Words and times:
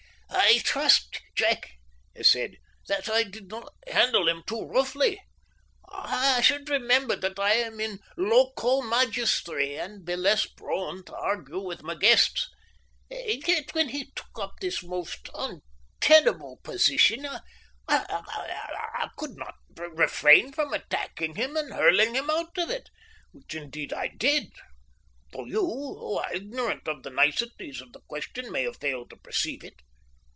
"I 0.33 0.59
trust, 0.59 1.21
Jack," 1.35 1.71
he 2.15 2.23
said, 2.23 2.57
"that 2.87 3.09
I 3.09 3.23
did 3.23 3.49
not 3.49 3.73
handle 3.87 4.27
him 4.27 4.43
too 4.47 4.63
roughly. 4.65 5.21
I 5.87 6.41
should 6.41 6.69
remember 6.69 7.15
that 7.17 7.37
I 7.37 7.53
am 7.53 7.79
in 7.79 7.99
loco 8.17 8.81
magistri, 8.81 9.77
and 9.77 10.05
be 10.05 10.15
less 10.15 10.45
prone 10.45 11.03
to 11.05 11.15
argue 11.15 11.59
with 11.61 11.83
my 11.83 11.95
guests. 11.95 12.49
Yet, 13.09 13.73
when 13.73 13.89
he 13.89 14.11
took 14.15 14.39
up 14.39 14.53
this 14.59 14.81
most 14.83 15.29
untenable 15.33 16.59
position, 16.63 17.27
I 17.87 19.09
could 19.17 19.37
not 19.37 19.55
refrain 19.77 20.53
from 20.53 20.73
attacking 20.73 21.35
him 21.35 21.55
and 21.55 21.73
hurling 21.73 22.13
him 22.15 22.29
out 22.29 22.57
of 22.57 22.69
it, 22.69 22.89
which 23.31 23.55
indeed 23.55 23.93
I 23.93 24.07
did, 24.07 24.51
though 25.31 25.45
you, 25.45 25.61
who 25.61 26.17
are 26.17 26.33
ignorant 26.33 26.87
of 26.87 27.03
the 27.03 27.09
niceties 27.09 27.79
of 27.81 27.93
the 27.93 28.01
question, 28.01 28.51
may 28.51 28.63
have 28.63 28.77
failed 28.77 29.09
to 29.11 29.17
perceive 29.17 29.63
it. 29.63 29.75